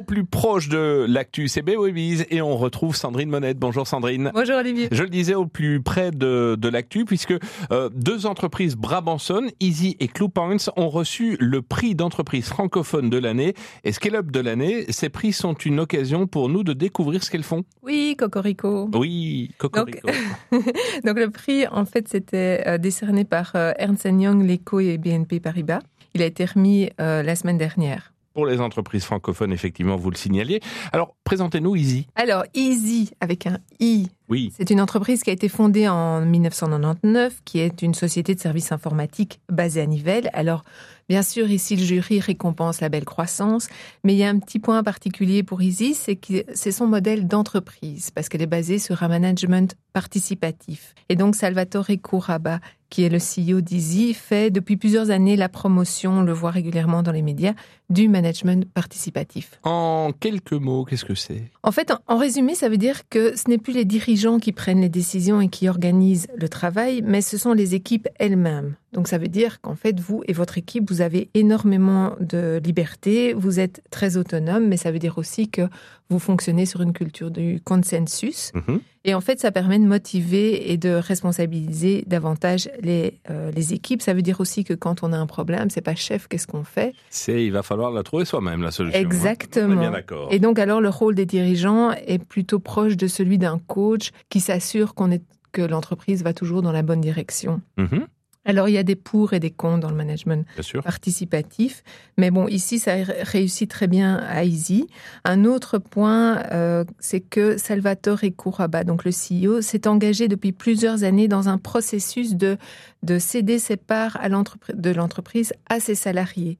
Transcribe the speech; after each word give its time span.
Au 0.00 0.02
plus 0.02 0.24
proche 0.24 0.70
de 0.70 1.04
l'actu, 1.06 1.46
c'est 1.48 1.60
Baby's 1.60 2.24
et 2.30 2.40
on 2.40 2.56
retrouve 2.56 2.96
Sandrine 2.96 3.28
Monette. 3.28 3.58
Bonjour 3.58 3.86
Sandrine. 3.86 4.30
Bonjour 4.32 4.56
Olivier. 4.56 4.88
Je 4.90 5.02
le 5.02 5.10
disais 5.10 5.34
au 5.34 5.44
plus 5.44 5.82
près 5.82 6.10
de, 6.10 6.56
de 6.58 6.68
l'actu 6.70 7.04
puisque 7.04 7.34
euh, 7.70 7.90
deux 7.94 8.24
entreprises 8.24 8.76
brabançonnes, 8.76 9.50
Easy 9.60 9.98
et 10.00 10.08
Cluepoints, 10.08 10.70
ont 10.76 10.88
reçu 10.88 11.36
le 11.38 11.60
prix 11.60 11.94
d'entreprise 11.94 12.48
francophone 12.48 13.10
de 13.10 13.18
l'année 13.18 13.52
et 13.84 13.92
Scale 13.92 14.16
Up 14.16 14.30
de 14.30 14.40
l'année. 14.40 14.86
Ces 14.88 15.10
prix 15.10 15.34
sont 15.34 15.52
une 15.52 15.78
occasion 15.78 16.26
pour 16.26 16.48
nous 16.48 16.64
de 16.64 16.72
découvrir 16.72 17.22
ce 17.22 17.30
qu'elles 17.30 17.42
font. 17.42 17.64
Oui, 17.82 18.16
Cocorico. 18.18 18.88
Oui, 18.94 19.50
Cocorico. 19.58 20.08
Donc, 20.50 20.64
donc 21.04 21.18
le 21.18 21.28
prix, 21.28 21.66
en 21.66 21.84
fait, 21.84 22.08
c'était 22.08 22.64
euh, 22.66 22.78
décerné 22.78 23.24
par 23.24 23.52
euh, 23.54 23.72
Ernst 23.76 24.06
Young, 24.06 24.48
l'ECO 24.48 24.80
et 24.80 24.96
BNP 24.96 25.40
Paribas. 25.40 25.80
Il 26.14 26.22
a 26.22 26.24
été 26.24 26.46
remis 26.46 26.88
euh, 27.02 27.22
la 27.22 27.36
semaine 27.36 27.58
dernière. 27.58 28.14
Pour 28.32 28.46
les 28.46 28.60
entreprises 28.60 29.04
francophones, 29.04 29.52
effectivement, 29.52 29.96
vous 29.96 30.10
le 30.10 30.16
signaliez. 30.16 30.60
Alors, 30.92 31.16
présentez-nous 31.24 31.74
Easy. 31.74 32.06
Alors, 32.14 32.44
Easy, 32.54 33.10
avec 33.20 33.46
un 33.46 33.58
I, 33.80 34.08
Oui. 34.30 34.52
c'est 34.56 34.70
une 34.70 34.80
entreprise 34.80 35.22
qui 35.22 35.30
a 35.30 35.32
été 35.32 35.48
fondée 35.48 35.88
en 35.88 36.20
1999, 36.22 37.40
qui 37.44 37.58
est 37.58 37.82
une 37.82 37.94
société 37.94 38.34
de 38.34 38.40
services 38.40 38.70
informatiques 38.70 39.40
basée 39.50 39.80
à 39.80 39.86
Nivelles. 39.86 40.30
Alors, 40.32 40.64
bien 41.08 41.22
sûr, 41.22 41.50
ici, 41.50 41.74
le 41.74 41.82
jury 41.82 42.20
récompense 42.20 42.80
la 42.80 42.88
belle 42.88 43.04
croissance, 43.04 43.68
mais 44.04 44.14
il 44.14 44.18
y 44.18 44.24
a 44.24 44.28
un 44.28 44.38
petit 44.38 44.60
point 44.60 44.84
particulier 44.84 45.42
pour 45.42 45.60
Easy, 45.60 45.94
c'est 45.94 46.14
que 46.14 46.44
c'est 46.54 46.70
son 46.70 46.86
modèle 46.86 47.26
d'entreprise, 47.26 48.12
parce 48.12 48.28
qu'elle 48.28 48.42
est 48.42 48.46
basée 48.46 48.78
sur 48.78 49.02
un 49.02 49.08
management 49.08 49.74
participatif. 49.92 50.94
Et 51.08 51.16
donc, 51.16 51.34
Salvatore 51.34 51.90
Couraba, 52.00 52.60
qui 52.90 53.04
est 53.04 53.08
le 53.08 53.18
CEO 53.18 53.60
d'Easy, 53.60 54.14
fait 54.14 54.50
depuis 54.50 54.76
plusieurs 54.76 55.10
années 55.10 55.36
la 55.36 55.48
promotion, 55.48 56.18
on 56.18 56.22
le 56.22 56.32
voit 56.32 56.50
régulièrement 56.50 57.02
dans 57.02 57.12
les 57.12 57.22
médias, 57.22 57.54
du 57.88 58.08
management 58.08 58.68
participatif. 58.72 59.60
En 59.64 60.12
quelques 60.18 60.52
mots, 60.52 60.84
qu'est-ce 60.84 61.04
que 61.04 61.14
c'est? 61.14 61.50
En 61.62 61.72
fait, 61.72 61.92
en 62.06 62.16
résumé, 62.18 62.54
ça 62.54 62.68
veut 62.68 62.76
dire 62.76 63.08
que 63.08 63.36
ce 63.36 63.48
n'est 63.48 63.58
plus 63.58 63.72
les 63.72 63.84
dirigeants 63.84 64.19
qui 64.38 64.52
prennent 64.52 64.80
les 64.80 64.88
décisions 64.88 65.40
et 65.40 65.48
qui 65.48 65.68
organisent 65.68 66.28
le 66.36 66.48
travail, 66.48 67.02
mais 67.02 67.20
ce 67.20 67.38
sont 67.38 67.52
les 67.52 67.74
équipes 67.74 68.08
elles-mêmes. 68.18 68.74
Donc 68.92 69.06
ça 69.08 69.18
veut 69.18 69.28
dire 69.28 69.60
qu'en 69.60 69.76
fait, 69.76 70.00
vous 70.00 70.22
et 70.26 70.32
votre 70.32 70.58
équipe, 70.58 70.90
vous 70.90 71.00
avez 71.00 71.30
énormément 71.34 72.16
de 72.20 72.60
liberté, 72.64 73.32
vous 73.34 73.60
êtes 73.60 73.82
très 73.90 74.16
autonome, 74.16 74.66
mais 74.66 74.76
ça 74.76 74.90
veut 74.90 74.98
dire 74.98 75.16
aussi 75.18 75.48
que 75.48 75.62
vous 76.08 76.18
fonctionnez 76.18 76.66
sur 76.66 76.80
une 76.82 76.92
culture 76.92 77.30
du 77.30 77.60
consensus. 77.62 78.50
Mhm. 78.54 78.80
Et 79.04 79.14
en 79.14 79.20
fait, 79.20 79.38
ça 79.38 79.52
permet 79.52 79.78
de 79.78 79.84
motiver 79.84 80.72
et 80.72 80.76
de 80.76 80.90
responsabiliser 80.90 82.04
davantage 82.06 82.68
les, 82.82 83.20
euh, 83.30 83.50
les 83.52 83.72
équipes. 83.72 84.02
Ça 84.02 84.12
veut 84.12 84.22
dire 84.22 84.40
aussi 84.40 84.64
que 84.64 84.74
quand 84.74 85.02
on 85.02 85.12
a 85.12 85.16
un 85.16 85.26
problème, 85.26 85.70
c'est 85.70 85.80
pas 85.80 85.94
chef, 85.94 86.26
qu'est-ce 86.28 86.46
qu'on 86.48 86.64
fait? 86.64 86.92
C'est, 87.10 87.44
il 87.44 87.52
va 87.52 87.62
falloir 87.62 87.92
la 87.92 88.02
trouver 88.02 88.24
soi-même, 88.24 88.62
la 88.62 88.70
solution. 88.72 88.98
hein. 88.98 89.02
Exactement. 89.02 89.74
On 89.74 89.76
est 89.76 89.80
bien 89.80 89.90
d'accord. 89.92 90.28
Et 90.32 90.38
donc 90.40 90.58
alors 90.58 90.80
le 90.80 90.88
rôle 90.88 91.14
des 91.14 91.26
dirigeants 91.26 91.92
est 91.92 92.18
plutôt 92.22 92.58
proche 92.58 92.96
de 92.96 93.06
celui 93.06 93.38
d'un 93.38 93.58
coach 93.58 94.10
qui 94.28 94.40
s'assure 94.40 94.94
qu'on 94.94 95.10
est 95.12 95.22
que 95.52 95.62
l'entreprise 95.62 96.22
va 96.22 96.32
toujours 96.32 96.62
dans 96.62 96.70
la 96.72 96.82
bonne 96.82 97.00
direction. 97.00 97.60
Mhm, 97.76 98.06
Alors 98.46 98.68
il 98.68 98.72
y 98.72 98.78
a 98.78 98.82
des 98.82 98.96
pour 98.96 99.34
et 99.34 99.40
des 99.40 99.50
contre 99.50 99.80
dans 99.80 99.90
le 99.90 99.96
management 99.96 100.46
participatif, 100.82 101.82
mais 102.16 102.30
bon 102.30 102.48
ici 102.48 102.78
ça 102.78 102.94
ré- 102.94 103.04
réussit 103.22 103.68
très 103.70 103.86
bien 103.86 104.16
à 104.16 104.44
Easy. 104.44 104.86
Un 105.24 105.44
autre 105.44 105.76
point, 105.78 106.38
euh, 106.50 106.84
c'est 107.00 107.20
que 107.20 107.58
Salvatore 107.58 108.20
Couraba, 108.36 108.82
donc 108.82 109.04
le 109.04 109.10
CEO, 109.10 109.60
s'est 109.60 109.86
engagé 109.86 110.26
depuis 110.26 110.52
plusieurs 110.52 111.04
années 111.04 111.28
dans 111.28 111.48
un 111.50 111.58
processus 111.58 112.34
de 112.34 112.56
de 113.02 113.18
céder 113.18 113.58
ses 113.58 113.76
parts 113.76 114.16
à 114.20 114.28
de 114.30 114.90
l'entreprise 114.90 115.52
à 115.68 115.78
ses 115.80 115.94
salariés. 115.94 116.58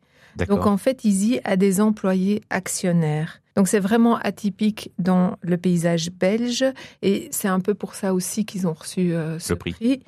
Donc 0.48 0.66
en 0.72 0.76
fait, 0.76 1.04
Easy 1.04 1.40
a 1.44 1.56
des 1.56 1.80
employés 1.80 2.42
actionnaires. 2.50 3.40
Donc 3.60 3.68
c'est 3.68 3.78
vraiment 3.78 4.16
atypique 4.16 4.90
dans 4.98 5.36
le 5.42 5.58
paysage 5.58 6.10
belge 6.10 6.64
et 7.02 7.28
c'est 7.30 7.46
un 7.46 7.60
peu 7.60 7.74
pour 7.74 7.94
ça 7.94 8.14
aussi 8.14 8.46
qu'ils 8.46 8.66
ont 8.66 8.72
reçu 8.72 9.12
euh, 9.12 9.38
ce 9.38 9.52
prix. 9.52 9.72
prix. 9.72 10.00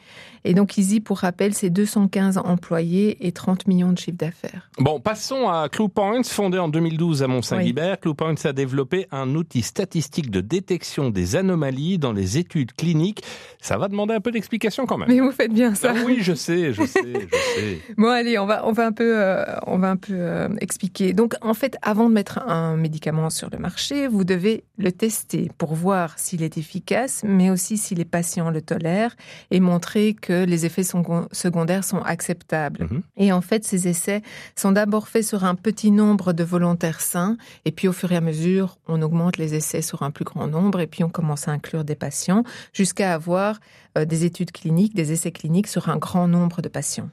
Et 0.45 0.55
donc 0.55 0.77
Easy, 0.77 1.01
pour 1.01 1.19
rappel, 1.19 1.55
c'est 1.55 1.71
215 1.71 2.39
employés 2.39 3.27
et 3.27 3.33
30 3.33 3.69
millions 3.69 3.93
de 3.93 3.99
chiffre 3.99 4.17
d'affaires. 4.17 4.69
Bon, 4.79 4.99
passons 4.99 5.49
à 5.49 5.69
Cluepoints, 5.69 6.25
fondé 6.25 6.59
en 6.59 6.69
2012 6.69 7.23
à 7.23 7.29
Mont-Saint-Guibert. 7.29 8.01
Cluepoints 8.01 8.35
a 8.45 8.53
développé 8.53 9.07
un 9.13 9.35
outil 9.35 9.63
statistique 9.63 10.31
de 10.31 10.41
détection 10.41 11.11
des 11.11 11.37
anomalies 11.37 11.99
dans 11.99 12.13
les 12.13 12.39
études 12.39 12.73
cliniques. 12.73 13.23
Ça 13.61 13.79
va 13.79 13.87
demander 13.89 14.15
un 14.15 14.21
peu 14.21 14.33
d'explication 14.33 14.87
quand 14.87 14.99
même. 14.99 15.09
Mais 15.09 15.21
vous 15.21 15.31
faites 15.31 15.53
bien 15.53 15.75
ça. 15.75 15.93
Ah 15.95 16.01
oui, 16.05 16.19
je 16.21 16.33
sais, 16.33 16.73
je 16.73 16.85
sais, 16.87 17.03
je 17.03 17.37
sais. 17.61 17.81
Bon 17.97 18.09
allez, 18.09 18.39
on 18.39 18.47
va 18.47 18.67
on 18.67 18.73
va 18.73 18.87
un 18.87 18.93
peu 18.93 19.17
euh, 19.17 19.45
on 19.67 19.79
va 19.79 19.91
un 19.91 19.97
peu 19.97 20.15
euh, 20.15 20.49
expliquer. 20.61 21.13
Donc 21.13 21.35
en 21.41 21.55
fait, 21.55 21.77
avant 21.83 22.09
de 22.09 22.15
mettre 22.15 22.41
un 22.49 22.77
médicament 22.77 23.31
sur 23.31 23.42
le 23.51 23.59
marché, 23.59 24.09
vous 24.09 24.25
devez 24.25 24.65
le 24.79 24.93
tester 24.93 25.51
pour 25.59 25.75
voir 25.75 26.19
s'il 26.19 26.43
est 26.43 26.59
efficace, 26.59 27.23
mais 27.27 27.51
aussi 27.51 27.77
si 27.79 27.95
les 27.95 28.05
patients 28.05 28.51
le 28.51 28.61
tolèrent 28.63 29.17
et 29.51 29.61
montrer 29.61 30.15
que 30.15 30.45
les 30.45 30.67
effets 30.67 30.83
second- 30.83 31.29
secondaires 31.33 31.85
sont 31.85 32.03
acceptables. 32.03 32.85
Mhm. 32.91 33.03
Et 33.17 33.33
en 33.33 33.41
fait, 33.41 33.65
ces 33.65 33.89
essais 33.89 34.23
sont 34.57 34.73
d'abord 34.73 35.09
faits 35.09 35.25
sur 35.25 35.45
un 35.45 35.55
petit 35.55 35.91
nombre 35.91 36.33
de 36.33 36.45
volontaires 36.45 37.01
sains, 37.01 37.37
et 37.65 37.73
puis 37.73 37.89
au 37.89 37.93
fur 37.93 38.13
et 38.13 38.17
à 38.17 38.21
mesure, 38.21 38.79
on 38.89 39.01
augmente 39.03 39.37
les 39.39 39.55
essais 39.55 39.83
sur 39.83 40.03
un 40.03 40.11
plus 40.11 40.25
grand 40.25 40.47
nombre, 40.47 40.81
et 40.81 40.87
puis 40.87 41.05
on 41.05 41.09
commence 41.11 41.49
à 41.49 41.53
inclure 41.53 41.85
des 41.85 41.97
patients, 41.97 42.45
jusqu'à 42.73 43.15
avoir 43.15 43.59
euh, 43.99 44.05
des 44.05 44.25
études 44.25 44.53
cliniques, 44.53 44.95
des 44.95 45.13
essais 45.13 45.33
cliniques 45.33 45.69
sur 45.69 45.89
un 45.89 45.97
grand 45.99 46.27
nombre 46.29 46.63
de 46.63 46.69
patients. 46.69 47.11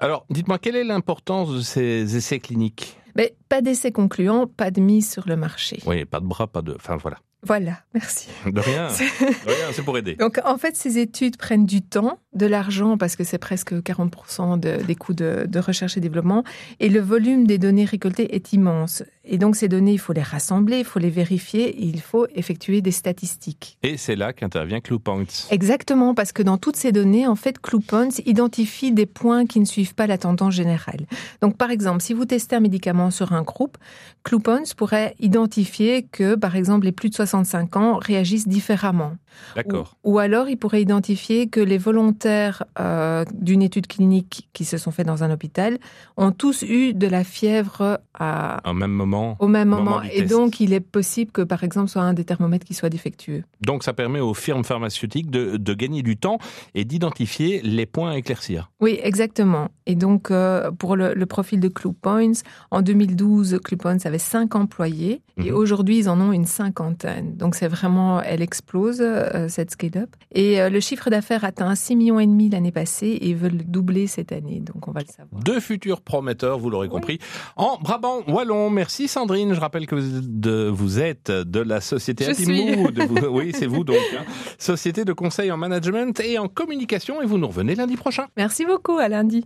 Alors, 0.00 0.26
dites-moi, 0.28 0.58
quelle 0.58 0.76
est 0.76 0.84
l'importance 0.84 1.52
de 1.54 1.60
ces 1.60 2.16
essais 2.16 2.38
cliniques? 2.40 2.98
Mais 3.16 3.34
pas 3.48 3.60
d'essais 3.62 3.92
concluants, 3.92 4.46
pas 4.46 4.70
de 4.70 4.80
mise 4.80 5.10
sur 5.10 5.26
le 5.28 5.36
marché. 5.36 5.80
Oui, 5.86 6.04
pas 6.04 6.20
de 6.20 6.26
bras, 6.26 6.46
pas 6.46 6.62
de... 6.62 6.74
Enfin, 6.74 6.96
voilà. 6.96 7.16
Voilà, 7.42 7.78
merci. 7.94 8.28
De 8.46 8.58
rien, 8.60 8.88
de 8.88 9.48
rien, 9.48 9.66
c'est 9.72 9.82
pour 9.84 9.96
aider. 9.96 10.16
Donc 10.16 10.40
en 10.44 10.58
fait, 10.58 10.74
ces 10.74 10.98
études 10.98 11.36
prennent 11.36 11.66
du 11.66 11.80
temps, 11.80 12.18
de 12.32 12.44
l'argent, 12.46 12.98
parce 12.98 13.14
que 13.14 13.22
c'est 13.22 13.38
presque 13.38 13.72
40% 13.72 14.58
de- 14.58 14.82
des 14.82 14.94
coûts 14.96 15.14
de, 15.14 15.46
de 15.46 15.58
recherche 15.60 15.96
et 15.96 16.00
développement, 16.00 16.42
et 16.80 16.88
le 16.88 16.98
volume 17.00 17.46
des 17.46 17.58
données 17.58 17.84
récoltées 17.84 18.34
est 18.34 18.52
immense. 18.52 19.04
Et 19.28 19.38
donc 19.38 19.56
ces 19.56 19.68
données, 19.68 19.92
il 19.92 19.98
faut 19.98 20.12
les 20.12 20.22
rassembler, 20.22 20.78
il 20.78 20.84
faut 20.84 20.98
les 20.98 21.10
vérifier, 21.10 21.68
et 21.68 21.84
il 21.84 22.00
faut 22.00 22.26
effectuer 22.34 22.80
des 22.80 22.92
statistiques. 22.92 23.76
Et 23.82 23.96
c'est 23.96 24.16
là 24.16 24.32
qu'intervient 24.32 24.80
Cluepoints. 24.80 25.24
Exactement, 25.50 26.14
parce 26.14 26.32
que 26.32 26.42
dans 26.42 26.58
toutes 26.58 26.76
ces 26.76 26.92
données, 26.92 27.26
en 27.26 27.34
fait, 27.34 27.58
Cluepoints 27.60 28.20
identifie 28.24 28.92
des 28.92 29.06
points 29.06 29.46
qui 29.46 29.58
ne 29.60 29.64
suivent 29.64 29.94
pas 29.94 30.06
la 30.06 30.18
tendance 30.18 30.54
générale. 30.54 31.06
Donc, 31.42 31.56
par 31.56 31.70
exemple, 31.70 32.02
si 32.02 32.14
vous 32.14 32.24
testez 32.24 32.56
un 32.56 32.60
médicament 32.60 33.10
sur 33.10 33.32
un 33.32 33.42
groupe, 33.42 33.76
Cluepoints 34.22 34.74
pourrait 34.76 35.14
identifier 35.18 36.04
que, 36.04 36.36
par 36.36 36.56
exemple, 36.56 36.86
les 36.86 36.92
plus 36.92 37.10
de 37.10 37.14
65 37.14 37.76
ans 37.76 37.96
réagissent 37.96 38.48
différemment. 38.48 39.12
D'accord. 39.54 39.96
Ou, 40.04 40.14
ou 40.14 40.18
alors, 40.18 40.48
il 40.48 40.56
pourrait 40.56 40.82
identifier 40.82 41.48
que 41.48 41.60
les 41.60 41.78
volontaires 41.78 42.64
euh, 42.78 43.24
d'une 43.34 43.62
étude 43.62 43.86
clinique 43.86 44.48
qui 44.52 44.64
se 44.64 44.76
sont 44.78 44.90
faits 44.90 45.06
dans 45.06 45.22
un 45.24 45.30
hôpital 45.30 45.78
ont 46.16 46.30
tous 46.32 46.62
eu 46.62 46.94
de 46.94 47.06
la 47.06 47.24
fièvre 47.24 48.00
à, 48.18 48.60
Au 48.68 48.72
même 48.74 48.90
moment. 48.92 49.36
au 49.40 49.48
même 49.48 49.68
moment 49.68 50.02
Et 50.02 50.18
test. 50.20 50.30
donc, 50.30 50.60
il 50.60 50.72
est 50.72 50.80
possible 50.80 51.30
que, 51.32 51.42
par 51.42 51.64
exemple, 51.64 51.88
soit 51.88 52.02
un 52.02 52.14
des 52.14 52.24
thermomètres 52.24 52.66
qui 52.66 52.74
soit 52.74 52.88
défectueux. 52.90 53.42
Donc, 53.60 53.82
ça 53.82 53.92
permet 53.92 54.20
aux 54.20 54.34
firmes 54.34 54.64
pharmaceutiques 54.64 55.30
de, 55.30 55.56
de 55.56 55.74
gagner 55.74 56.02
du 56.02 56.16
temps 56.16 56.38
et 56.74 56.84
d'identifier 56.84 57.60
les 57.62 57.86
points 57.86 58.10
à 58.12 58.16
éclaircir. 58.16 58.70
Oui, 58.80 58.98
exactement. 59.02 59.68
Et 59.86 59.94
donc, 59.94 60.30
euh, 60.30 60.70
pour 60.70 60.96
le, 60.96 61.14
le 61.14 61.26
profil 61.26 61.60
de 61.60 61.68
Cluepoints, 61.68 62.32
en 62.70 62.82
2012, 62.82 63.58
Cluepoints 63.64 63.98
avait 64.04 64.18
cinq 64.18 64.54
employés 64.54 65.22
et 65.38 65.50
Mhm. 65.50 65.56
aujourd'hui, 65.56 65.98
ils 65.98 66.08
en 66.08 66.18
ont 66.20 66.32
une 66.32 66.46
cinquantaine. 66.46 67.36
Donc, 67.36 67.54
c'est 67.54 67.68
vraiment, 67.68 68.22
elle 68.22 68.40
explose, 68.42 69.00
euh, 69.00 69.25
cette 69.48 69.70
scale-up. 69.70 70.10
Et 70.32 70.60
euh, 70.60 70.68
le 70.70 70.80
chiffre 70.80 71.10
d'affaires 71.10 71.44
atteint 71.44 71.74
6 71.74 71.96
millions 71.96 72.20
et 72.20 72.26
demi 72.26 72.48
l'année 72.48 72.72
passée 72.72 73.18
et 73.20 73.34
veulent 73.34 73.58
le 73.58 73.64
doubler 73.64 74.06
cette 74.06 74.32
année. 74.32 74.60
Donc, 74.60 74.88
on 74.88 74.92
va 74.92 75.00
le 75.00 75.06
savoir. 75.06 75.42
Deux 75.42 75.60
futurs 75.60 76.00
prometteurs, 76.00 76.58
vous 76.58 76.70
l'aurez 76.70 76.88
Oui. 76.88 76.92
compris, 76.92 77.18
en 77.56 77.78
Brabant 77.80 78.22
Wallon. 78.28 78.70
Merci 78.70 79.08
Sandrine. 79.08 79.54
Je 79.54 79.60
rappelle 79.60 79.86
que 79.86 79.94
vous 79.94 80.16
êtes 80.18 80.40
de, 80.40 80.68
vous 80.68 81.00
êtes 81.00 81.30
de 81.30 81.60
la 81.60 81.80
société 81.80 82.26
oui, 83.30 83.52
c'est 83.54 83.66
vous 83.66 83.84
donc. 83.84 83.96
hein. 84.18 84.24
Société 84.58 85.04
de 85.04 85.12
conseil 85.12 85.50
en 85.52 85.56
management 85.56 86.18
et 86.20 86.38
en 86.38 86.48
communication. 86.48 87.20
Et 87.22 87.26
vous 87.26 87.38
nous 87.38 87.48
revenez 87.48 87.74
lundi 87.74 87.96
prochain. 87.96 88.26
Merci 88.36 88.64
beaucoup, 88.64 88.98
à 88.98 89.08
lundi. 89.08 89.44